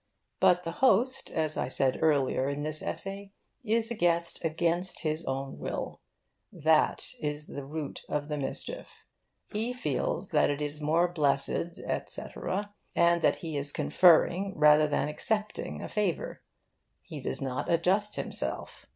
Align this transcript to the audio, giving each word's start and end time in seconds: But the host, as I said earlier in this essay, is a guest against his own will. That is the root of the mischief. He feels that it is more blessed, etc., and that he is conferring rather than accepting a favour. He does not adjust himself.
But 0.39 0.63
the 0.63 0.71
host, 0.81 1.29
as 1.29 1.57
I 1.57 1.67
said 1.67 1.99
earlier 2.01 2.49
in 2.49 2.63
this 2.63 2.81
essay, 2.81 3.33
is 3.63 3.91
a 3.91 3.93
guest 3.93 4.39
against 4.43 5.01
his 5.01 5.23
own 5.25 5.59
will. 5.59 6.01
That 6.51 7.13
is 7.21 7.45
the 7.45 7.63
root 7.63 8.03
of 8.09 8.27
the 8.27 8.39
mischief. 8.39 9.05
He 9.53 9.73
feels 9.73 10.29
that 10.29 10.49
it 10.49 10.59
is 10.59 10.81
more 10.81 11.07
blessed, 11.07 11.77
etc., 11.85 12.73
and 12.95 13.21
that 13.21 13.35
he 13.45 13.55
is 13.55 13.71
conferring 13.71 14.53
rather 14.57 14.87
than 14.87 15.07
accepting 15.07 15.83
a 15.83 15.87
favour. 15.87 16.41
He 17.03 17.21
does 17.21 17.39
not 17.39 17.71
adjust 17.71 18.15
himself. 18.15 18.87